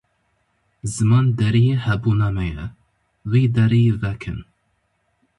Ziman 0.93 1.25
deriyê 1.37 1.75
hebûna 1.85 2.29
me 2.35 2.45
ye, 2.53 2.65
wî 3.31 3.43
deriyî 3.55 3.93
vekin. 4.01 4.39